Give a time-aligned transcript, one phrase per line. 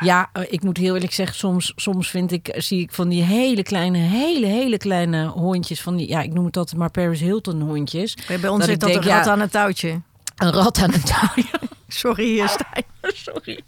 [0.00, 3.22] Ja, eh, ik moet heel eerlijk zeggen, soms, soms vind ik, zie ik van die
[3.22, 5.80] hele kleine, hele, hele kleine hondjes.
[5.80, 8.16] Van die, ja, ik noem het altijd maar Paris Hilton hondjes.
[8.40, 10.00] Bij ons zit dat denk, een rat ja, aan het touwtje.
[10.36, 11.58] Een rat aan een touwtje.
[12.02, 12.84] Sorry, eh, Stijn.
[13.26, 13.64] Sorry.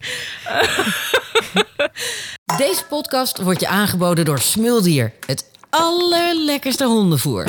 [2.57, 5.13] Deze podcast wordt je aangeboden door Smuldier.
[5.27, 7.47] Het allerlekkerste hondenvoer.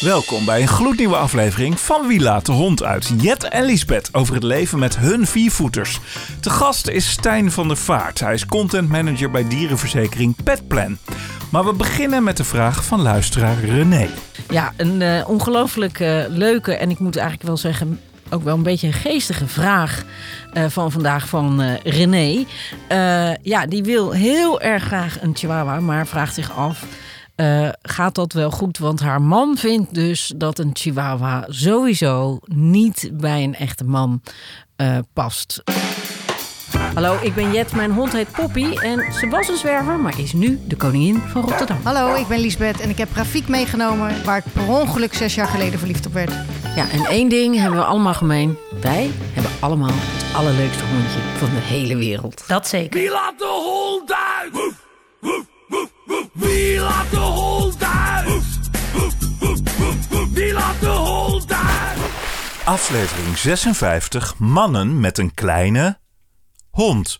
[0.00, 3.12] Welkom bij een gloednieuwe aflevering van Wie laat de hond uit?
[3.16, 6.00] Jet en Lisbeth over het leven met hun viervoeters.
[6.40, 8.20] Te gast is Stijn van der Vaart.
[8.20, 10.98] Hij is content manager bij dierenverzekering Petplan.
[11.50, 14.08] Maar we beginnen met de vraag van luisteraar René.
[14.48, 18.62] Ja, een eh, ongelooflijk eh, leuke en ik moet eigenlijk wel zeggen ook wel een
[18.62, 20.04] beetje een geestige vraag
[20.52, 22.44] eh, van vandaag van eh, René.
[23.42, 26.84] Ja, die wil heel erg graag een chihuahua, maar vraagt zich af...
[27.40, 28.78] eh, gaat dat wel goed?
[28.78, 34.22] Want haar man vindt dus dat een chihuahua sowieso niet bij een echte man
[34.76, 35.62] eh, past.
[36.94, 40.32] Hallo, ik ben Jet, mijn hond heet Poppy en ze was een zwerver, maar is
[40.32, 41.78] nu de koningin van Rotterdam.
[41.82, 44.24] Hallo, ik ben Liesbeth en ik heb Rafiek meegenomen...
[44.24, 46.32] waar ik per ongeluk zes jaar geleden verliefd op werd.
[46.76, 48.56] Ja, en één ding hebben we allemaal gemeen.
[48.80, 52.44] Wij hebben allemaal het allerleukste hondje van de hele wereld.
[52.46, 53.00] Dat zeker.
[53.00, 54.09] Wie laat de hond
[62.70, 64.38] Aflevering 56.
[64.38, 65.98] Mannen met een kleine
[66.70, 67.18] hond.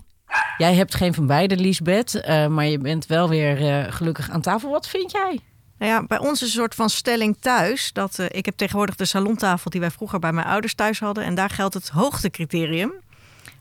[0.57, 4.41] Jij hebt geen van beide, Liesbeth, eh, maar je bent wel weer eh, gelukkig aan
[4.41, 4.71] tafel.
[4.71, 5.41] Wat vind jij?
[5.79, 7.93] Nou ja, bij ons is een soort van stelling thuis.
[7.93, 11.25] Dat, eh, ik heb tegenwoordig de salontafel die wij vroeger bij mijn ouders thuis hadden.
[11.25, 12.93] En daar geldt het hoogtecriterium.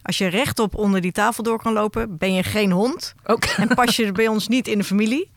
[0.01, 3.13] Als je rechtop onder die tafel door kan lopen, ben je geen hond.
[3.23, 3.43] Ook.
[3.43, 5.31] En pas je bij ons niet in de familie.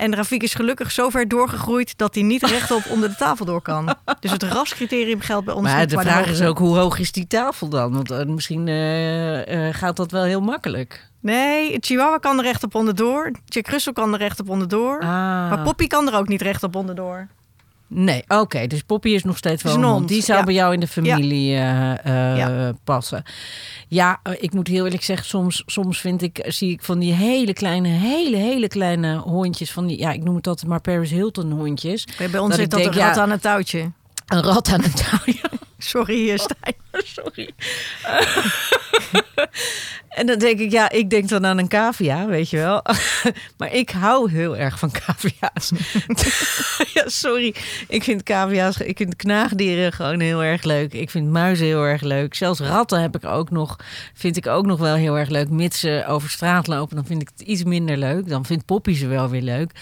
[0.00, 3.62] En Rafik is gelukkig zo ver doorgegroeid dat hij niet rechtop onder de tafel door
[3.62, 3.94] kan.
[4.20, 5.90] Dus het rascriterium geldt bij ons Maar niet.
[5.90, 7.92] de vraag is ook, hoe hoog is die tafel dan?
[7.92, 11.08] Want eh, misschien eh, eh, gaat dat wel heel makkelijk.
[11.20, 13.30] Nee, Chihuahua kan er rechtop onderdoor.
[13.44, 15.00] Jack Russell kan er rechtop onderdoor.
[15.00, 15.08] Ah.
[15.08, 17.28] Maar Poppy kan er ook niet rechtop onderdoor.
[17.92, 18.66] Nee, oké.
[18.66, 20.44] dus Poppy is nog steeds wel hond, Die zou ja.
[20.44, 22.72] bij jou in de familie eh, eh, Ja.
[22.84, 23.22] passen.
[23.88, 27.12] Ja, eh, ik moet heel eerlijk zeggen, soms, soms vind ik, zie ik van die
[27.12, 29.72] hele kleine, hele, hele kleine hondjes.
[29.72, 32.06] Van die, ja, ik noem het altijd maar Paris Hilton hondjes.
[32.30, 33.90] Bij ons Dat zit dat denk, een rat aan het touwtje.
[34.30, 35.50] Een rat aan een touwtje.
[35.78, 36.74] Sorry, eh, Stijn.
[37.16, 37.50] Sorry.
[40.18, 42.82] en dan denk ik, ja, ik denk dan aan een cavia, weet je wel.
[43.58, 45.72] maar ik hou heel erg van cavia's.
[46.94, 47.54] ja, sorry.
[47.88, 50.92] Ik vind cavia's, ik vind knaagdieren gewoon heel erg leuk.
[50.92, 52.34] Ik vind muizen heel erg leuk.
[52.34, 53.76] Zelfs ratten heb ik ook nog,
[54.14, 55.48] vind ik ook nog wel heel erg leuk.
[55.48, 58.28] Mits ze over straat lopen, dan vind ik het iets minder leuk.
[58.28, 59.72] Dan vindt Poppy ze wel weer leuk.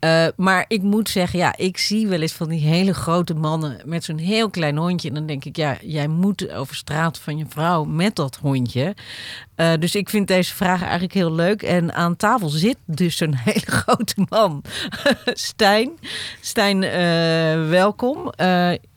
[0.00, 3.80] Uh, maar ik moet zeggen, ja, ik zie wel eens van die hele grote mannen
[3.84, 5.08] met zo'n heel klein hondje.
[5.08, 8.94] En dan denk ik, ja, jij moet over straat van je vrouw met dat hondje.
[9.56, 11.62] Uh, dus ik vind deze vraag eigenlijk heel leuk.
[11.62, 14.62] En aan tafel zit dus een hele grote man.
[15.24, 15.90] Stijn,
[16.40, 18.32] Stijn, uh, welkom.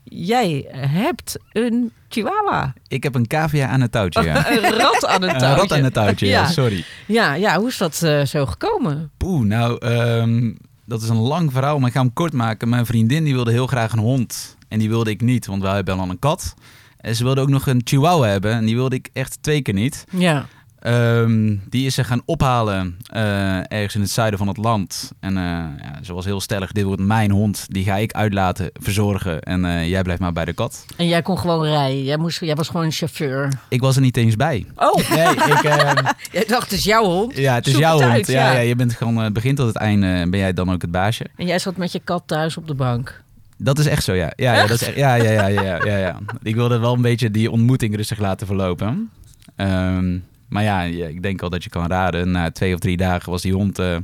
[0.04, 2.72] jij hebt een chihuahua.
[2.88, 4.50] Ik heb een cavia aan het touwtje, ja.
[4.52, 5.46] een rat aan het touwtje.
[5.46, 6.84] Een rat aan het touwtje, ja, sorry.
[7.06, 7.94] Ja, ja, hoe is dat
[8.28, 9.10] zo gekomen?
[9.16, 9.86] Poeh, nou...
[9.86, 12.68] Um dat is een lang verhaal, maar ik ga hem kort maken.
[12.68, 14.56] Mijn vriendin die wilde heel graag een hond.
[14.68, 16.54] En die wilde ik niet, want wij hebben al een kat.
[16.96, 18.52] En ze wilde ook nog een chihuahua hebben.
[18.52, 20.04] En die wilde ik echt twee keer niet.
[20.10, 20.46] Ja.
[20.86, 25.12] Um, die is ze gaan ophalen uh, ergens in het zuiden van het land.
[25.20, 27.66] En uh, ja, ze was heel stellig, dit wordt mijn hond.
[27.68, 29.42] Die ga ik uitlaten, verzorgen.
[29.42, 30.84] En uh, jij blijft maar bij de kat.
[30.96, 32.04] En jij kon gewoon rijden?
[32.04, 33.48] Jij, moest, jij was gewoon een chauffeur?
[33.68, 34.66] Ik was er niet eens bij.
[34.76, 35.10] Oh!
[35.10, 35.62] Nee, ik...
[36.32, 37.36] jij dacht, het is jouw hond?
[37.36, 38.14] Ja, het is Zoek jouw het hond.
[38.14, 38.52] uit, ja, ja.
[38.52, 41.26] ja, je bent gewoon het begin tot het einde ben jij dan ook het baasje.
[41.36, 43.22] En jij zat met je kat thuis op de bank?
[43.56, 44.32] Dat is echt zo, ja.
[44.36, 46.18] Ja, ja, dat is echt, ja, ja, ja, ja, ja, ja.
[46.42, 49.10] Ik wilde wel een beetje die ontmoeting rustig laten verlopen.
[49.56, 50.24] Um,
[50.54, 52.30] maar ja, ik denk al dat je kan raden.
[52.30, 53.96] Na twee of drie dagen was die hond uh,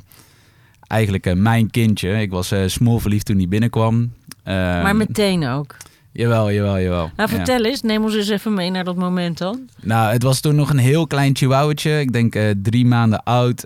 [0.86, 2.20] eigenlijk uh, mijn kindje.
[2.20, 4.12] Ik was uh, smoel verliefd toen hij binnenkwam.
[4.44, 5.76] maar meteen ook?
[6.12, 7.10] Jawel, jawel, jawel.
[7.16, 7.68] Nou, vertel ja.
[7.68, 7.82] eens.
[7.82, 9.68] Neem ons eens even mee naar dat moment dan.
[9.82, 12.00] Nou, het was toen nog een heel klein chihuahuatje.
[12.00, 13.64] Ik denk drie maanden oud.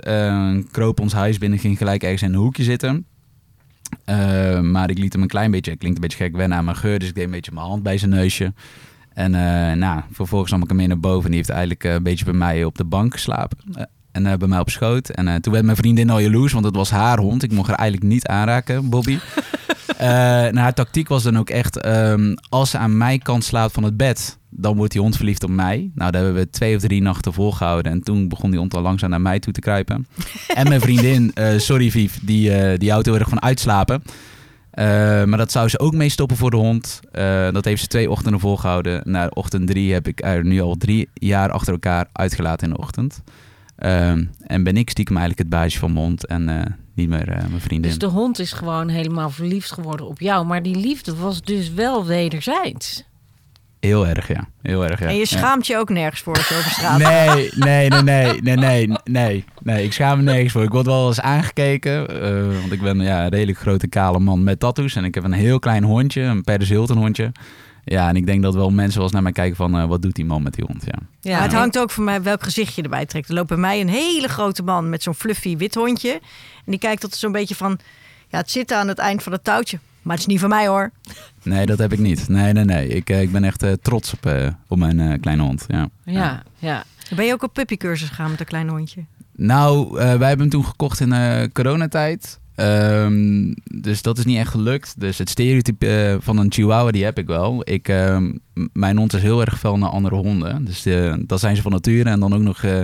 [0.71, 3.07] kroop ons huis binnen, ging gelijk ergens in een hoekje zitten.
[4.71, 6.77] Maar ik liet hem een klein beetje, het klinkt een beetje gek, wennen aan mijn
[6.77, 6.99] geur.
[6.99, 8.53] Dus ik deed een beetje mijn hand bij zijn neusje.
[9.15, 11.25] En uh, nou, vervolgens nam ik hem mee naar boven.
[11.25, 13.59] En die heeft eigenlijk uh, een beetje bij mij op de bank geslapen.
[14.13, 15.09] en bij mij op schoot.
[15.09, 17.43] En toen werd mijn vriendin al jaloers, want het was haar hond.
[17.43, 19.19] Ik mocht haar eigenlijk niet aanraken, Bobby.
[19.99, 23.83] nou, haar tactiek was dan ook echt, um, als ze aan mijn kant slaapt van
[23.83, 24.39] het bed...
[24.51, 25.91] dan wordt die hond verliefd op mij.
[25.95, 27.93] Nou, daar hebben we twee of drie nachten volgehouden.
[27.93, 30.07] En toen begon die hond al langzaam naar mij toe te kruipen.
[30.55, 34.03] en mijn vriendin, sorry Vief, die, die houdt heel erg van uitslapen.
[34.79, 34.85] Uh,
[35.25, 37.01] maar dat zou ze ook mee stoppen voor de hond.
[37.13, 39.01] Uh, dat heeft ze twee ochtenden volgehouden.
[39.05, 42.81] Na ochtend drie heb ik er nu al drie jaar achter elkaar uitgelaten in de
[42.81, 43.23] ochtend.
[43.77, 47.29] Ehm, en ben ik stiekem eigenlijk het baasje van mijn hond en eh, niet meer
[47.29, 47.91] eh, mijn vriendin.
[47.91, 50.47] Dus de hond is gewoon helemaal verliefd geworden op jou.
[50.47, 53.05] Maar die liefde was dus wel wederzijds.
[53.85, 54.49] Heel erg, ja.
[54.63, 55.07] Heel erg, ja.
[55.07, 55.27] En je Ja.
[55.27, 58.89] schaamt je ook nergens voor als je over straat Nee, nee, nee, nee, nee, nee,
[59.05, 59.85] nee, nee.
[59.85, 60.63] Ik schaam me nergens voor.
[60.63, 64.43] Ik word wel eens aangekeken, eh, want ik ben ja, een redelijk grote kale man
[64.45, 64.95] met tattoos.
[64.97, 67.33] En ik heb een heel klein hondje, een Paris Hilton hondje.
[67.85, 70.03] Ja, en ik denk dat wel mensen wel eens naar mij kijken van, eh, wat
[70.03, 70.83] doet die man met die hond?
[70.87, 70.99] Ja.
[71.21, 73.29] Ja, Maar het hangt ook voor mij welk gezicht je erbij trekt.
[73.29, 76.13] Er loopt bij mij een hele grote man met zo'n fluffy wit hondje.
[76.13, 76.21] En
[76.65, 77.79] die kijkt tot zo'n beetje van...
[78.29, 79.79] Ja, het zit aan het eind van het touwtje.
[80.05, 80.91] Maar het is niet van mij hoor.
[81.43, 82.29] Nee, dat heb ik niet.
[82.29, 82.89] Nee, nee, nee.
[82.89, 85.65] Ik, eh, ik ben echt eh, trots op, eh, op mijn eh, kleine hond.
[85.69, 85.89] Ja.
[86.05, 86.85] Ja, ja.
[87.17, 89.05] Ben je ook op puppycursus gegaan met een klein hondje?
[89.37, 92.41] Nou, eh, wij hebben hem toen gekocht in eh, coronatijd.
[92.55, 95.01] Ehm, dus dat is niet echt gelukt.
[95.01, 97.61] Dus het stereotype van een chihuahua, die heb ik wel.
[97.65, 98.33] Ik, ehm,
[98.73, 100.65] mijn hond is heel erg fel naar andere honden.
[100.65, 102.11] Dus eh, dat zijn ze van nature.
[102.11, 102.81] En dan ook nog eh,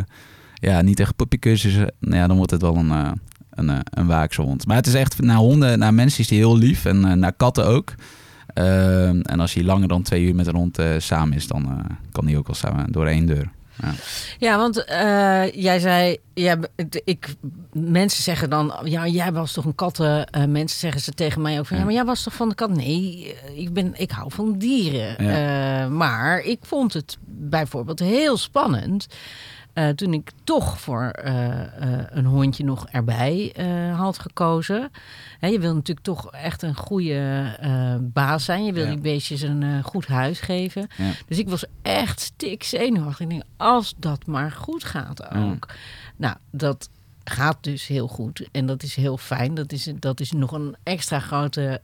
[0.55, 1.93] ja, niet echt puppycursussen.
[2.01, 3.11] Nou ja, dan wordt het wel een, eh,
[3.61, 4.67] een, eh, een waakse hond.
[4.67, 6.85] Maar het is echt, naar honden, naar mensen is hij heel lief.
[6.85, 7.95] En eh, naar katten ook.
[8.55, 11.87] Ehm, en als hij langer dan twee uur met een hond eh, samen is, dan
[12.13, 13.51] kan hij ook wel samen door één deur.
[14.39, 16.57] Ja, want eh, jij zei, ja,
[17.05, 17.35] ik,
[17.73, 20.29] mensen zeggen dan, ja, jij was toch een katten.
[20.49, 21.85] mensen zeggen ze tegen mij ook van, ja, Ja.
[21.89, 22.71] maar jij was toch van de kat?
[22.71, 25.97] Nee, ik, ben, ik hou van dieren.
[25.97, 29.07] Maar ik vond het bijvoorbeeld heel spannend.
[29.73, 33.55] Eh, toen ik toch voor eh, eh, een hondje nog erbij
[33.97, 34.91] had gekozen.
[35.39, 37.45] Hè, je wil natuurlijk toch echt een goede
[38.01, 38.65] baas zijn.
[38.65, 38.91] Je wil Ja.
[38.91, 40.89] die beestjes een goed huis geven.
[40.97, 41.11] Ja.
[41.27, 43.21] Dus ik was echt stik zenuwachtig.
[43.21, 45.69] Ik denk, als dat maar goed gaat ook.
[46.17, 46.89] Nou, dat
[47.25, 48.49] gaat dus heel goed.
[48.53, 49.55] En dat is heel fijn.
[49.55, 51.81] Dat is, dat is nog een extra grote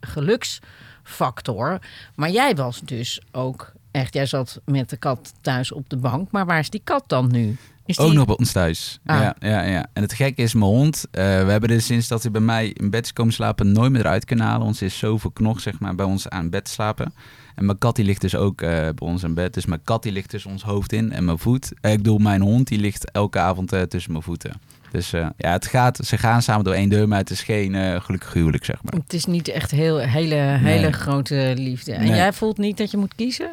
[0.00, 1.78] geluksfactor.
[2.14, 4.14] Maar jij was dus ook echt...
[4.14, 6.30] Jij zat met de kat thuis op de bank.
[6.30, 7.56] Maar waar is die kat dan nu?
[7.86, 8.06] Is die...
[8.06, 8.98] Ook nog bij ons thuis.
[9.06, 9.20] Ah.
[9.20, 9.86] Ja, ja, ja.
[9.92, 12.66] En het gekke is, mijn hond, eh, we hebben er sinds dat hij bij mij
[12.68, 14.74] in bed is komen slapen nooit meer eruit kunnen halen.
[14.74, 17.12] Ze is zo verknocht, zeg maar, bij ons aan bed slapen.
[17.54, 19.54] En mijn kat die ligt dus ook eh, bij ons in bed.
[19.54, 21.72] Dus mijn kat die ligt tussen ons hoofd in en mijn voet.
[21.80, 24.52] Eh, ik bedoel, mijn hond die ligt elke avond tussen mijn voeten.
[24.90, 28.32] Dus ja, het gaat, ze gaan samen door één deur, maar het is geen gelukkig
[28.32, 28.92] huwelijk, zeg maar.
[28.92, 30.92] Het is niet echt heel, hele, hele Nee.
[30.92, 31.92] grote liefde.
[31.92, 32.14] En Nee.
[32.16, 33.50] jij voelt niet dat je moet kiezen?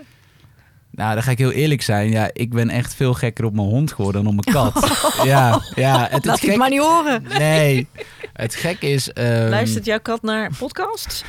[0.96, 2.10] Nou, dan ga ik heel eerlijk zijn.
[2.10, 4.92] Ja, ik ben echt veel gekker op mijn hond geworden dan op mijn kat.
[5.24, 6.02] Ja, ja.
[6.02, 7.24] Het, het Laat ik gek- het maar niet horen.
[7.38, 7.88] Nee,
[8.34, 9.14] het gekke is...
[9.14, 11.24] ehm, Luistert jouw kat naar podcasts?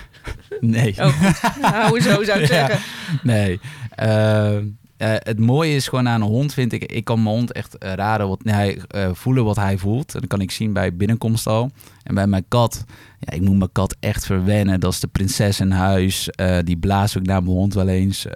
[0.60, 0.94] Nee.
[0.98, 1.22] Oh,
[1.60, 2.66] nou, hoezo zou ik Ja.
[2.66, 2.78] zeggen?
[3.22, 3.60] Nee.
[3.90, 4.62] Eh, eh,
[4.98, 6.84] het mooie is gewoon aan een hond, vind ik.
[6.84, 10.14] Ik kan mijn hond echt eh, raden, wat, nee, hij, eh, voelen wat hij voelt.
[10.14, 11.70] En dat kan ik zien bij binnenkomst al.
[12.02, 12.84] En bij mijn kat,
[13.18, 14.80] ja, ik moet mijn kat echt verwennen.
[14.80, 16.30] Dat is de prinses in huis.
[16.30, 18.26] Eh, die blaast ook naar mijn hond wel eens.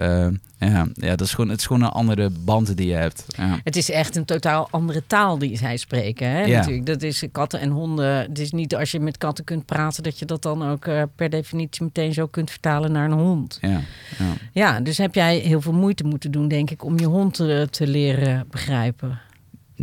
[0.69, 3.25] Ja, ja dat is gewoon, het is gewoon een andere band die je hebt.
[3.27, 3.59] Ja.
[3.63, 6.29] Het is echt een totaal andere taal die zij spreken.
[6.29, 6.41] Hè?
[6.41, 6.57] Ja.
[6.57, 8.15] Natuurlijk, dat is katten en honden.
[8.15, 11.03] Het is niet als je met katten kunt praten, dat je dat dan ook eh,
[11.15, 13.57] per definitie meteen zo kunt vertalen naar een hond.
[13.61, 14.33] Ja, ja.
[14.51, 17.67] Ja, dus heb jij heel veel moeite moeten doen, denk ik, om je hond te,
[17.69, 19.19] te leren begrijpen.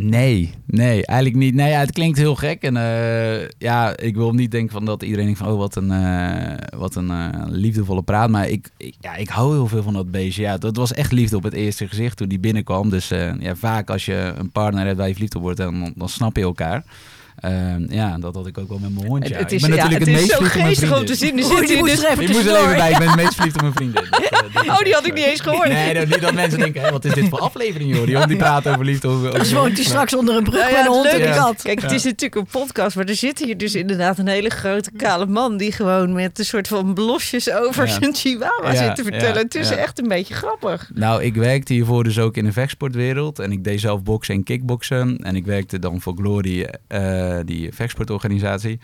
[0.01, 1.53] Nee, nee, eigenlijk niet.
[1.53, 2.61] Nee, ja, het klinkt heel gek.
[2.63, 5.51] En eh, ja, ik wil niet denken van dat iedereen denkt van...
[5.51, 8.29] oh, wat een, eh, wat een eh, liefdevolle praat.
[8.29, 10.41] Maar ik, ja, ik hou heel veel van dat beestje.
[10.41, 12.89] Ja, dat was echt liefde op het eerste gezicht toen die binnenkwam.
[12.89, 13.07] Dus
[13.39, 15.57] ja, vaak als je een partner hebt waar je verliefd op wordt...
[15.57, 16.83] dan, dan snap je elkaar.
[17.39, 19.29] Ehm, ja, dat had ik ook wel met mijn hondje.
[19.33, 20.75] het, het ik is, ben ja, natuurlijk het het, is meest zo verliefd op mijn
[20.75, 21.43] geestig om te vriendin.
[21.45, 21.53] zien.
[21.77, 22.65] Er moest dus- er even Ik moest er tussendoor.
[22.65, 24.03] even bij, ik ben het meest verliefd op mijn vriendin.
[24.19, 25.67] Dus, eh, dat is- Oh, die had ik niet eens gehoord.
[25.69, 28.05] Nee, nou, niet dat mensen denken, hé, wat is dit voor aflevering, joh?
[28.05, 29.07] Die hond die praat over liefde.
[29.07, 31.29] Over, over Dus woont hij straks onder een brug ja, met een het hond en
[31.29, 31.61] is- kat.
[31.61, 34.91] Kijk, het is natuurlijk een podcast, maar er zit hier dus inderdaad een hele grote
[34.97, 37.93] kale man die gewoon met een soort van blosjes over Ja.
[37.99, 39.33] zijn chihuahua Ja, zit te vertellen.
[39.35, 39.75] ja, het is ja.
[39.75, 40.89] echt een beetje grappig.
[40.93, 43.39] Nou, ik werkte hiervoor dus ook in de vechtsportwereld.
[43.39, 45.17] En ik deed zelf boksen en kickboksen.
[45.17, 48.79] En ik werkte dan voor Glory, eh, die vechtsportorganisatie.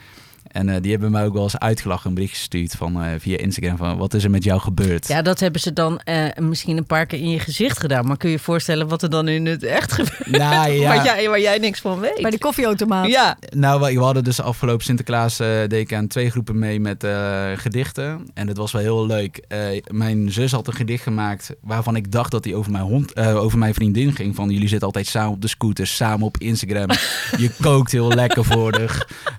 [0.56, 3.38] En eh, die hebben mij ook wel eens uitgelachen, een bericht gestuurd van, eh, via
[3.38, 3.98] Instagram van...
[3.98, 5.08] wat is er met jou gebeurd?
[5.08, 8.08] Ja, dat hebben ze dan eh, misschien een paar keer in je gezicht gedaan.
[8.08, 10.26] Maar kun je je voorstellen wat er dan in het echt gebeurt?
[10.26, 10.88] Nou, ja.
[10.88, 12.22] Waar, jij, waar jij niks van weet.
[12.22, 13.08] Bij de koffieautomaat.
[13.08, 16.80] Ja, Nou, we we hadden dus afgelopen Sinterklaas eh deed ik aan twee groepen mee
[16.80, 18.28] met eh, gedichten.
[18.34, 19.38] En dat was wel heel leuk.
[19.48, 23.14] Eh, mijn zus had een gedicht gemaakt waarvan ik dacht dat hij over mijn hond,
[23.14, 24.36] eh, over mijn vriendin ging.
[24.36, 26.90] Van jullie zitten altijd samen op de scooter, samen op Instagram.
[27.44, 28.72] Je kookt heel lekker voor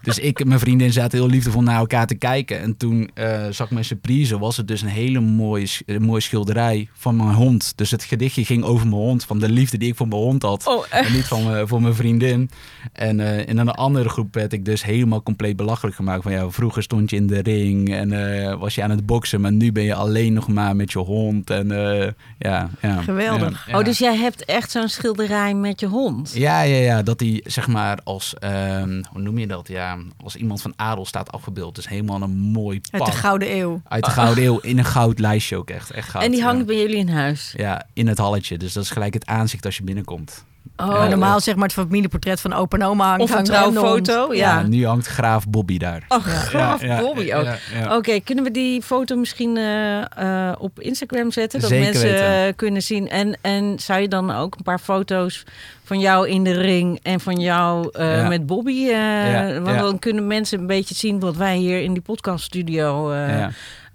[0.03, 2.61] Dus ik, mijn vriendin zei inderdaad heel liefdevol naar elkaar te kijken.
[2.61, 6.21] En toen eh, zag ik mijn surprise, was het dus een hele mooie, een mooie
[6.21, 7.73] schilderij van mijn hond.
[7.77, 10.43] Dus het gedichtje ging over mijn hond, van de liefde die ik voor mijn hond
[10.43, 10.67] had.
[10.67, 12.51] Oh, En niet van mijn, voor mijn vriendin.
[12.93, 16.23] En eh, in een andere groep werd ik dus helemaal compleet belachelijk gemaakt.
[16.23, 19.41] Van ja, vroeger stond je in de ring en eh, was je aan het boksen,
[19.41, 21.51] maar nu ben je alleen nog maar met je hond.
[21.51, 23.03] En eh, ja, ja.
[23.03, 23.67] Geweldig.
[23.67, 23.79] Ja, ja.
[23.79, 26.33] Oh, dus jij hebt echt zo'n schilderij met je hond?
[26.35, 29.69] Ja, ja, ja, dat hij zeg maar als, ehm, hoe noem je dat?
[29.69, 31.75] Ja, als iemand van adel staat afgebeeld.
[31.75, 33.13] Dus helemaal een mooi Uit pak.
[33.13, 33.81] de Gouden Eeuw.
[33.85, 35.91] Uit de Gouden Eeuw, in een goud lijstje ook echt.
[35.91, 36.65] echt goud, en die hangt ja.
[36.65, 37.55] bij jullie in huis?
[37.57, 38.59] Ja, in het halletje.
[38.59, 40.45] Dus dat is gelijk het aanzicht als je binnenkomt.
[40.77, 43.23] Oh, Ja, Normaal zeg maar het familieportret van opa en oma hangt.
[43.23, 44.59] Of een trouwfoto, Ja.
[44.59, 44.63] ja.
[44.67, 46.05] nu hangt graaf Bobby daar.
[46.09, 47.45] Oh, graaf Ja, ja, Bobby ook.
[47.45, 47.97] ja, ja.
[47.97, 51.61] Oké, kunnen we die foto misschien eh, eh, op Instagram zetten?
[51.61, 52.47] Dat Zeker mensen weten.
[52.47, 53.09] eh, kunnen zien.
[53.09, 55.45] En, en zou je dan ook een paar foto's
[55.85, 58.29] van jou in de ring en van jou eh, Ja.
[58.29, 58.87] met Bobby?
[58.89, 59.83] eh, Ja, want ja.
[59.83, 63.47] dan kunnen mensen een beetje zien wat wij hier in die podcaststudio eh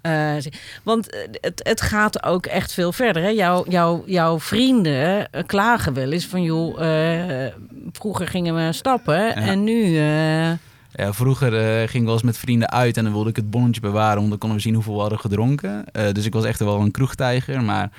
[0.02, 0.34] Eh.
[0.82, 3.22] Want eh, het, het gaat ook echt veel verder.
[3.22, 3.28] Hè?
[3.28, 6.42] Jouw, jouw, jouw vrienden eh, klagen wel eens van...
[6.42, 6.80] joh,
[7.92, 10.00] vroeger gingen we stappen en nu...
[10.94, 13.50] Ja, vroeger eh, ging ik wel eens met vrienden uit en dan wilde ik het
[13.50, 15.84] bonnetje bewaren, want dan konden we zien hoeveel we hadden gedronken.
[16.12, 17.62] Dus ik was echt wel een kroegtijger.
[17.62, 17.90] Maar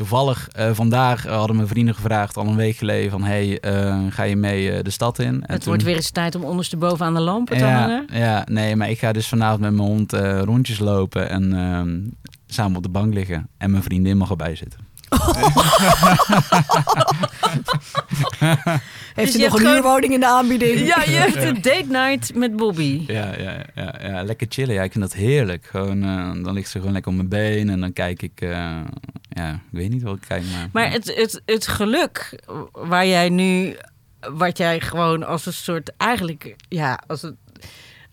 [0.00, 4.22] toevallig eh, vandaag hadden mijn vrienden gevraagd, al een week geleden, van hey, eh, ga
[4.22, 5.26] je mee eh, de stad in?
[5.26, 8.06] En het toen- wordt weer eens tijd om ondersteboven aan de lampen te ja, hangen.
[8.12, 11.98] ja, nee, maar ik ga dus vanavond met mijn hond eh, rondjes lopen en ehm,
[12.46, 13.48] samen op de bank liggen.
[13.58, 14.78] En mijn vriendin mag erbij zitten.
[19.14, 20.78] Heeft je u nog een huurwoning in de aanbieding?
[20.86, 23.04] Ja, je hebt een date night met Bobby.
[23.06, 24.74] Ja, ja, ja, ja, lekker chillen.
[24.74, 25.66] Ja, ik vind dat heerlijk.
[25.66, 28.40] Gewoon, eh, dan ligt ze gewoon lekker op mijn been en dan kijk ik...
[28.40, 28.80] eh,
[29.28, 30.68] ja, ik weet niet wat ik kijk, maar...
[30.72, 32.40] Maar het, het, het geluk
[32.72, 33.76] waar jij nu,
[34.20, 37.36] wat jij gewoon als een soort, eigenlijk, ja, als een,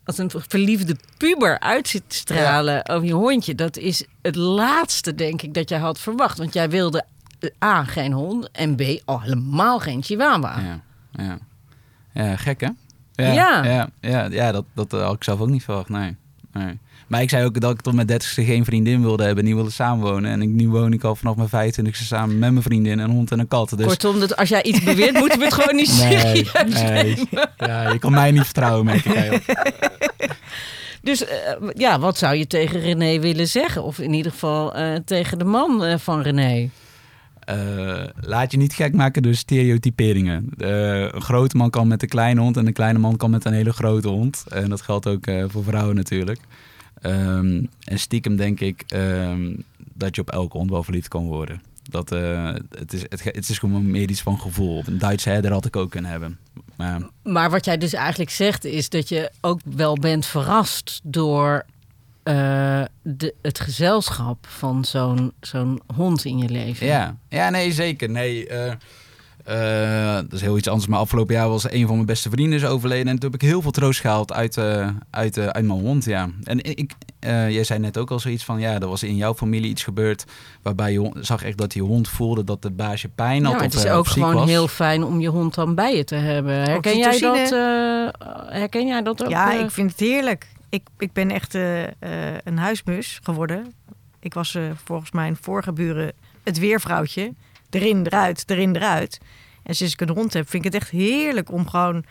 [0.07, 5.15] als een verliefde puber uit zit te stralen over je hondje, dat is het laatste,
[5.15, 6.37] denk ik, dat jij had verwacht.
[6.37, 7.05] Want jij wilde
[7.39, 10.59] eh, A, geen hond en B, al helemaal geen chihuahua.
[10.59, 10.81] Ja,
[11.23, 11.37] ja.
[12.13, 12.69] ja gek hè?
[13.15, 13.33] Ja.
[13.33, 16.15] Ja, ja, ja, ja, dat, dat had ik zelf ook niet verwacht, nee.
[16.51, 16.79] nee.
[17.07, 19.71] Maar ik zei ook dat ik tot mijn dertigste geen vriendin wilde hebben, niet wilde
[19.71, 20.31] samenwonen.
[20.31, 23.31] En ik, nu woon ik al vanaf mijn 25ste samen met mijn vriendin, een hond
[23.31, 23.77] en een kat.
[23.77, 23.85] Dus...
[23.85, 27.27] Kortom, dat als jij iets beweert, moeten we het gewoon niet Nee, serieus nee.
[27.57, 29.45] Ja, je kan mij niet vertrouwen, merk ik.
[31.07, 31.37] Dus eh,
[31.73, 33.83] ja, wat zou je tegen René willen zeggen?
[33.83, 36.69] Of in ieder geval eh, tegen de man eh, van René?
[38.19, 40.49] Laat je niet gek maken door stereotyperingen.
[40.57, 43.53] Een grote man kan met een kleine hond en een kleine man kan met een
[43.53, 44.43] hele grote hond.
[44.49, 46.39] En dat geldt ook voor vrouwen natuurlijk.
[47.01, 49.53] Ehm, en stiekem denk ik ehm,
[49.93, 51.61] dat je op elke hond wel verliefd kan worden.
[51.89, 54.83] Dat, eh, het, is, het, is gewoon meer iets van gevoel.
[54.85, 56.37] Een Duitse herder had ik ook kunnen hebben.
[56.75, 61.65] Maar Maar wat jij dus eigenlijk zegt, is dat je ook wel bent verrast door
[62.23, 66.87] eh, de, het gezelschap van zo'n zo'n hond in je leven.
[66.87, 68.09] Ja, ja nee, zeker.
[68.09, 68.73] Nee, eh,
[69.47, 70.87] eh, dat is heel iets anders.
[70.87, 73.07] Maar afgelopen jaar was een van mijn beste vrienden is overleden.
[73.07, 76.05] En toen heb ik heel veel troost gehaald uit, eh, uit, eh, uit mijn hond,
[76.05, 76.29] ja.
[76.43, 78.59] En ik, eh, jij zei net ook al zoiets van...
[78.59, 80.25] Ja, er was in jouw familie iets gebeurd...
[80.61, 83.51] waarbij je zag echt dat die hond voelde dat het baasje pijn had.
[83.51, 84.49] Ja, of, het is ook gewoon was.
[84.49, 86.53] heel fijn om je hond dan bij je te hebben.
[86.53, 87.51] Herken jij dat?
[87.51, 89.29] Eh, herken jij dat ook?
[89.29, 90.47] Ja, ik vind het heerlijk.
[90.69, 91.53] Ik, ik ben echt
[92.43, 93.73] een huismus geworden.
[94.19, 96.11] Ik was volgens mijn vorige buren
[96.43, 97.33] het weervrouwtje.
[97.69, 99.19] Erin, eruit, erin, eruit.
[99.63, 102.03] En sinds ik een hond heb, vind ik het echt heerlijk om gewoon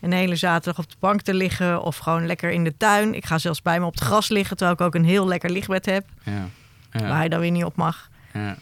[0.00, 1.82] een hele zaterdag op de bank te liggen.
[1.82, 3.14] Of gewoon lekker in de tuin.
[3.14, 5.50] Ik ga zelfs bij me op het gras liggen, terwijl ik ook een heel lekker
[5.50, 6.04] lichtbed heb.
[6.22, 6.48] Ja,
[6.92, 8.08] ja, Waar je dan weer niet op mag.
[8.32, 8.56] ja.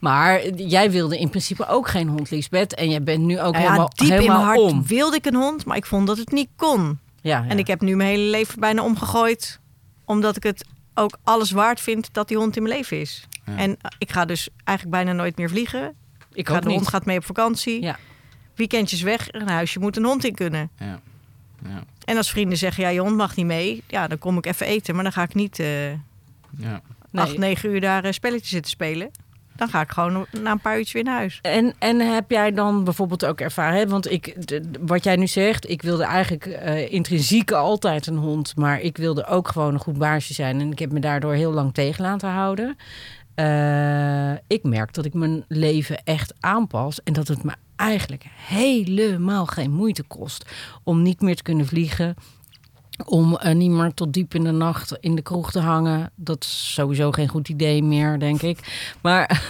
[0.00, 2.74] Maar jij wilde in principe ook geen hond, Liesbeth.
[2.74, 4.86] En jij bent nu ook Nou ja, helemaal, diep in helemaal mijn hart om.
[4.86, 6.98] wilde ik een hond, maar ik vond dat het niet kon.
[7.20, 7.48] Ja, ja.
[7.48, 9.60] En ik heb nu mijn hele leven bijna omgegooid.
[10.04, 10.64] Omdat ik het
[10.94, 13.26] ook alles waard vind dat die hond in mijn leven is.
[13.46, 13.56] Ja.
[13.56, 15.94] En ik ga dus eigenlijk bijna nooit meer vliegen.
[16.32, 16.76] ik ga, de niet.
[16.76, 17.82] hond gaat mee op vakantie.
[17.82, 17.98] Ja.
[18.54, 19.28] Weekendjes weg.
[19.32, 20.70] Een huisje moet een hond in kunnen.
[20.78, 21.00] ja,
[21.68, 23.82] ja, En als vrienden zeggen, ja, je hond mag niet mee.
[23.88, 24.94] Ja, dan kom ik even eten.
[24.94, 26.80] Maar dan ga ik niet eh ja.
[27.10, 27.24] Nee.
[27.24, 29.10] acht, negen uur daar eh, spelletjes zitten spelen.
[29.56, 31.38] Dan ga ik gewoon na een paar uurtjes weer naar huis.
[31.42, 33.86] En, en heb jij dan bijvoorbeeld ook ervaren, hè?
[33.86, 38.56] want ik, de- wat jij nu zegt, ik wilde eigenlijk eh, intrinsiek altijd een hond,
[38.56, 41.52] maar ik wilde ook gewoon een goed baasje zijn en ik heb me daardoor heel
[41.52, 42.76] lang tegen laten houden.
[43.34, 49.46] Eh, ik merk dat ik mijn leven echt aanpas en dat het me eigenlijk helemaal
[49.46, 50.50] geen moeite kost
[50.82, 52.14] om niet meer te kunnen vliegen.
[53.04, 56.10] Om eh, niet meer tot diep in de nacht in de kroeg te hangen.
[56.14, 58.58] Dat is sowieso geen goed idee meer, denk ik.
[59.00, 59.40] Maar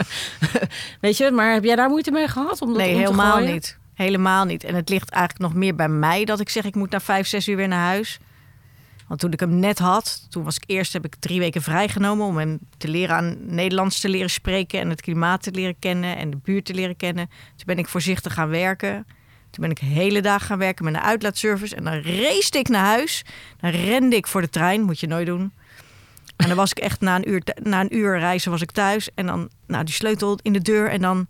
[1.00, 2.62] Weet je, maar heb jij daar moeite mee gehad?
[2.62, 3.78] Om dat nee, om helemaal niet.
[3.94, 4.64] helemaal niet.
[4.64, 7.26] En het ligt eigenlijk nog meer bij mij dat ik zeg ik moet na vijf,
[7.26, 8.18] zes uur weer naar huis.
[9.12, 12.26] Want toen ik hem net had, toen was ik eerst heb ik drie weken vrijgenomen
[12.26, 16.16] om hem te leren aan Nederlands te leren spreken en het klimaat te leren kennen
[16.16, 17.28] en de buurt te leren kennen.
[17.28, 19.06] Toen ben ik voorzichtig gaan werken.
[19.50, 22.84] Toen ben ik hele dag gaan werken met een uitlaatservice en dan race ik naar
[22.84, 23.24] huis.
[23.60, 25.52] Dan rende ik voor de trein, moet je nooit doen.
[26.36, 29.08] En dan was ik echt na een uur, na een uur reizen was ik thuis
[29.14, 31.26] en dan nou die sleutel in de deur en dan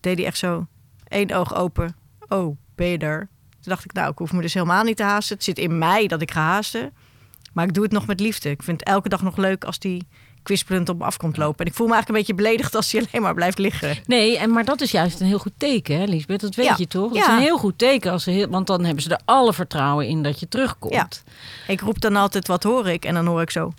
[0.00, 0.66] deed hij echt zo
[1.08, 1.96] één oog open.
[2.28, 3.28] Oh, ben je er?
[3.68, 5.34] Toen dacht ik, nou, ik hoef me dus helemaal niet te haasten.
[5.36, 6.92] Het zit in mij dat ik ga haasten.
[7.52, 8.50] Maar ik doe het nog met liefde.
[8.50, 10.06] Ik vind het elke dag nog leuk als die
[10.42, 11.58] kwispelend op me af komt lopen.
[11.64, 13.96] En ik voel me eigenlijk een beetje beledigd als hij alleen maar blijft liggen.
[14.06, 16.40] Nee, en, maar dat is juist een heel goed teken, hè, Lisbeth?
[16.40, 16.74] Dat weet Ja.
[16.78, 17.08] je toch?
[17.08, 17.22] Dat Ja.
[17.26, 18.12] is een heel goed teken.
[18.12, 20.94] Als ze heel, want dan hebben ze er alle vertrouwen in dat je terugkomt.
[20.94, 21.08] Ja.
[21.72, 23.04] Ik roep dan altijd, wat hoor ik?
[23.04, 23.72] En dan hoor ik zo.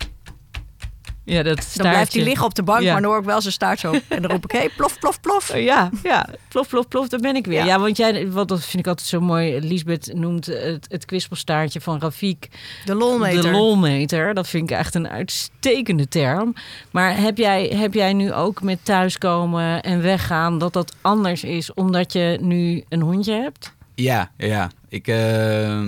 [1.24, 2.92] Ja, dat Dan blijft hij liggen op de bank, Ja.
[2.92, 3.92] maar dan hoor ik wel zijn staart zo.
[4.08, 5.50] En dan roep ik, hé, hey, plof, plof, plof.
[5.50, 7.58] Oh, Ja, ja, plof, plof, plof, daar ben ik weer.
[7.58, 7.78] Ja, Ja.
[7.80, 9.60] want jij, wat dat vind ik altijd zo mooi.
[9.60, 12.48] Lisbeth noemt het, het kwispelstaartje van Rafik
[12.84, 13.42] De lolmeter.
[13.42, 14.34] de lolmeter.
[14.34, 16.54] Dat vind ik echt een uitstekende term.
[16.90, 21.74] Maar heb jij, heb jij nu ook met thuiskomen en weggaan dat dat anders is
[21.74, 23.72] omdat je nu een hondje hebt?
[23.94, 24.70] Ja, ja.
[24.88, 25.80] Ik, eh,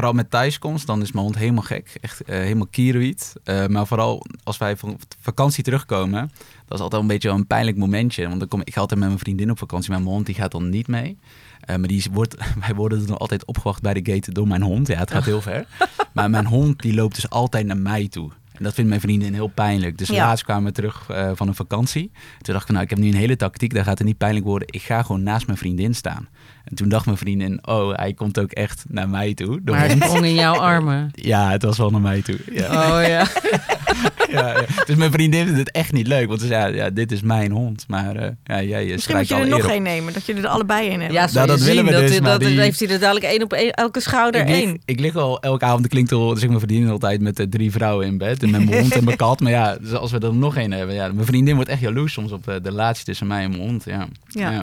[0.00, 1.98] vooral met thuiskomst, dan is mijn hond helemaal gek.
[2.00, 3.32] Echt eh, helemaal kierenwiet.
[3.44, 6.32] Eh, maar vooral als wij van vakantie terugkomen,
[6.66, 8.28] dat is altijd een beetje een pijnlijk momentje.
[8.28, 10.34] Want dan kom, ik ga altijd met mijn vriendin op vakantie, maar mijn hond die
[10.34, 11.18] gaat dan niet mee.
[11.60, 14.86] Eh, maar die wordt, wij worden dan altijd opgewacht bij de gate door mijn hond.
[14.86, 15.66] Ja, het gaat heel ver.
[16.12, 18.30] Maar mijn hond die loopt dus altijd naar mij toe.
[18.60, 19.98] En dat vindt mijn vriendin heel pijnlijk.
[19.98, 20.26] Dus Ja.
[20.26, 22.10] laatst kwamen we terug eh, van een vakantie.
[22.40, 23.74] Toen dacht ik, nou, ik heb nu een hele tactiek.
[23.74, 24.68] Dat gaat het niet pijnlijk worden.
[24.70, 26.28] Ik ga gewoon naast mijn vriendin staan.
[26.64, 29.60] En toen dacht mijn vriendin, oh, hij komt ook echt naar mij toe.
[29.62, 31.10] De Maar hij in jouw armen.
[31.14, 32.38] Ja, het was wel naar mij toe.
[32.52, 32.66] Ja.
[32.98, 33.26] Oh ja.
[34.30, 34.64] ja, ja.
[34.86, 36.28] Dus mijn vriendin vindt het echt niet leuk.
[36.28, 37.84] Want ze zei, ja, ja, dit is mijn hond.
[37.88, 40.46] Maar eh, ja, jij eh, Misschien moet je er nog één nemen, dat je er
[40.46, 41.12] allebei in hebt.
[41.12, 43.42] Ja, Nou, dat willen we dat, dus, maar dat, die- heeft hij er dadelijk één
[43.42, 44.70] op één, elke schouder Ik één.
[44.70, 47.70] lig, ik lig al elke avond, klinkt al, zeg mijn vriendin altijd met eh, drie
[47.70, 48.42] vrouwen in bed.
[48.42, 49.40] En met mijn hond en mijn kat.
[49.40, 50.94] Maar ja, dus als we er nog één hebben.
[50.94, 53.62] Ja, mijn vriendin wordt echt jaloers soms op de, de relatie tussen mij en mijn
[53.62, 53.84] hond.
[53.84, 54.06] Ja.
[54.26, 54.50] Ja.
[54.50, 54.62] Ja.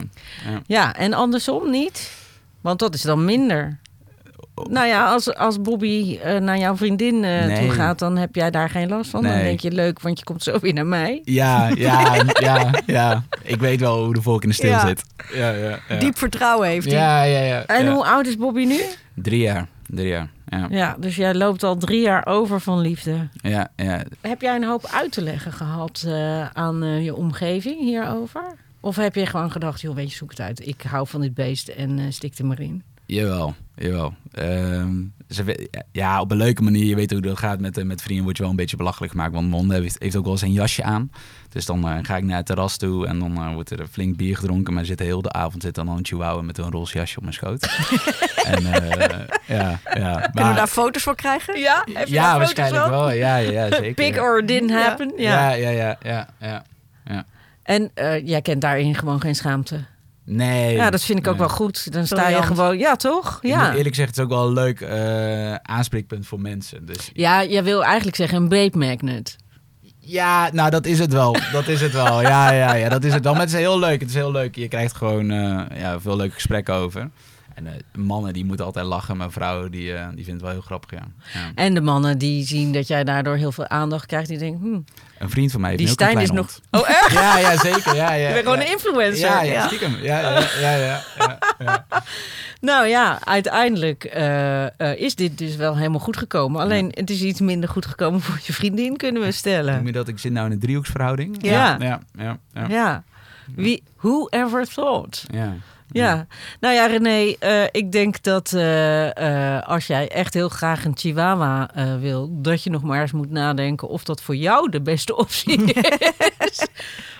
[0.67, 2.12] Ja, en andersom niet.
[2.62, 3.77] Want dat is dan minder.
[4.70, 7.60] Nou ja, als, als Bobby eh, naar jouw vriendin eh, Nee.
[7.60, 9.24] toe gaat, dan heb jij daar geen last van.
[9.24, 11.22] Dan denk je leuk, want je komt zo weer naar mij.
[11.24, 13.24] Ja, ja, ja, ja.
[13.44, 14.88] Ik weet wel hoe de volk in de stil Ja.
[14.88, 15.03] zit.
[15.34, 15.96] Ja, ja, ja.
[15.96, 16.96] Diep vertrouwen heeft hij.
[16.96, 17.65] Ja, ja, ja.
[17.65, 18.79] En hoe oud is Bobby nu?
[19.15, 19.67] Drie jaar.
[19.88, 20.29] Drie jaar.
[20.50, 23.28] Ja, Ja, dus jij loopt al drie jaar over van liefde.
[23.41, 24.02] ja, ja.
[24.21, 28.43] Heb jij een hoop uit te leggen gehad eh, aan je omgeving hierover?
[28.80, 30.67] Of heb je gewoon gedacht, joh, weet je, zoek het uit.
[30.67, 32.84] Ik hou van dit beest en stik er maar in.
[33.08, 34.13] Jawel, jawel.
[34.32, 34.96] Ehm,
[35.30, 36.86] ze, ja, op een leuke manier.
[36.86, 38.24] Je weet hoe dat gaat met, eh, met vrienden.
[38.24, 39.34] Word je wel een beetje belachelijk gemaakt.
[39.34, 41.12] Want mijn hond heeft, heeft ook wel zijn jasje aan.
[41.50, 43.08] Dus dan eh, ga ik naar het terras toe.
[43.08, 44.74] En dan eh, wordt er flink bier gedronken.
[44.74, 47.22] Maar zit de hele avond zit dan al een chihuahua met een roze jasje op
[47.24, 47.62] mijn schoot.
[48.54, 50.13] en eh, ja, ja.
[50.15, 51.60] Kunnen Maar- we daar foto's voor krijgen?
[51.60, 53.12] Ja, heb ja, waarschijnlijk wel.
[53.12, 53.93] Ja, ja, ja zeker.
[53.93, 54.82] Big or didn't Ja.
[54.82, 55.13] happen.
[55.17, 55.52] Ja.
[55.54, 56.63] Ja, ja, ja, ja.
[57.06, 57.26] ja.
[57.63, 59.80] En eh, jij kent daarin gewoon geen schaamte.
[60.30, 60.76] Nee.
[60.76, 61.48] Ja, dat vind ik ook nee.
[61.48, 61.92] wel goed.
[61.94, 63.40] Dan sta je gewoon, ja toch?
[63.42, 63.74] Ja.
[63.74, 66.86] eerlijk zeggen, het is ook wel een leuk eh, aanspreekpunt voor mensen.
[66.86, 69.36] Dus Ja, jij wil eigenlijk zeggen een babe magnet.
[70.00, 71.36] Ja, nou dat is het wel.
[71.52, 72.22] Dat is het wel.
[72.22, 73.34] Ja, ja, ja, dat is het wel.
[73.34, 74.00] Maar het is heel leuk.
[74.00, 74.56] Het is heel leuk.
[74.56, 77.10] Je krijgt gewoon eh, ja, veel leuke gesprekken over.
[77.58, 80.52] En eh, mannen die moeten altijd lachen, maar vrouwen die, eh, die vinden het wel
[80.52, 80.91] heel grappig.
[80.91, 81.08] Ja.
[81.34, 81.52] Ja.
[81.56, 85.24] En de mannen die zien dat jij daardoor heel veel aandacht krijgt, die denken, hm,
[85.24, 86.60] Een vriend van mij heeft die Stijn is nog...
[86.72, 87.12] Oh echt?
[87.12, 87.96] Ja, ja, zeker.
[87.96, 89.28] Ja, ja, Je bent gewoon een influencer.
[89.28, 89.96] Ja, ja, stiekem.
[90.02, 91.86] Ja, ja, ja, ja, ja, ja.
[92.62, 96.62] Nou ja, uiteindelijk eh, is dit dus wel helemaal goed gekomen.
[96.62, 99.86] Alleen het is iets minder goed gekomen voor je vriendin, kunnen we Noem stellen.
[99.86, 100.08] je dat?
[100.08, 101.38] Ik zit nou in een driehoeksverhouding.
[101.39, 101.78] Ja.
[101.80, 102.67] Ja, ja, ja.
[102.67, 103.04] Ja.
[103.56, 105.26] Wie, who ever thought?
[105.32, 105.54] ja.
[105.91, 106.28] Ja,
[106.60, 110.97] nou ja, René, eh, ik denk dat eh, eh, als jij echt heel graag een
[110.97, 111.69] chihuahua
[112.00, 115.73] wil, dat je nog maar eens moet nadenken of dat voor jou de beste optie
[116.39, 116.67] is.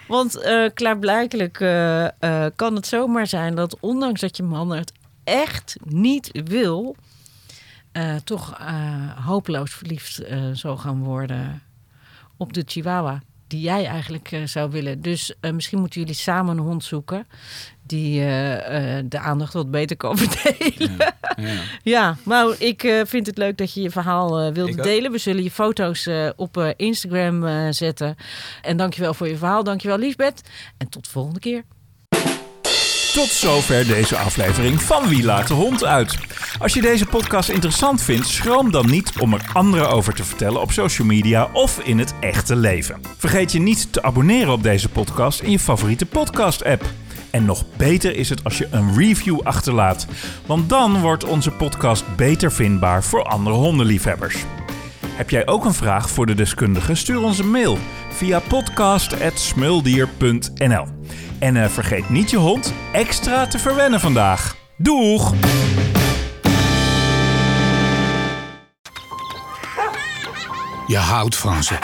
[0.08, 0.42] Want
[0.74, 1.54] klaarblijkelijk
[2.56, 4.92] kan het zomaar zijn dat ondanks dat je man het
[5.24, 6.96] echt niet wil,
[8.24, 8.58] toch
[9.26, 10.22] hopeloos verliefd
[10.54, 11.62] zal gaan worden
[12.38, 13.22] op de chihuahua.
[13.48, 15.02] Die jij eigenlijk zou willen.
[15.02, 17.28] Dus misschien moeten jullie samen een hond zoeken.
[17.88, 20.96] Die eh, eh, de aandacht wat beter kan verdelen.
[20.98, 21.54] Ja, ja.
[21.84, 24.84] Ja, maar ik eh, vind het leuk dat je je verhaal eh, ook.
[24.84, 25.12] delen.
[25.12, 28.16] We zullen je foto's eh, op eh, Instagram eh, zetten.
[28.62, 29.64] En dankjewel voor je verhaal.
[29.64, 30.42] Dankjewel Liesbeth.
[30.78, 31.64] En tot de volgende keer.
[33.14, 36.16] Tot zover deze aflevering van Wie laat de hond uit.
[36.60, 40.62] Als je deze podcast interessant vindt, schroom dan niet om er anderen over te vertellen
[40.62, 43.02] op social media of in het echte leven.
[43.18, 46.86] Vergeet je niet te abonneren op deze podcast in je favoriete podcast-app.
[47.38, 50.08] En nog beter is het als je een review achterlaat,
[50.46, 54.46] want dan wordt onze podcast beter vindbaar voor andere hondenliefhebbers.
[55.08, 56.96] Heb jij ook een vraag voor de deskundige?
[56.96, 57.78] Stuur ons een mail
[58.10, 60.86] via podcast.smuldier.nl.
[61.40, 64.56] En eh, vergeet niet je hond extra te verwennen vandaag.
[64.78, 65.34] Doeg!
[70.88, 71.76] Je houdt van ze.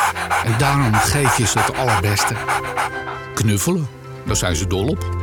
[0.46, 2.36] En daarom geef je ze het allerbeste.
[3.34, 3.88] Knuffelen,
[4.26, 5.23] daar zijn ze dol op.